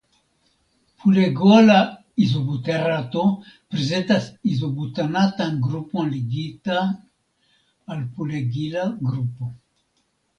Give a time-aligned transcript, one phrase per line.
[1.01, 1.75] Pulegola
[2.27, 3.25] izobuterato
[3.73, 6.89] prezentas izobutanatan grupon ligitan
[7.97, 9.51] al pulegila grupo.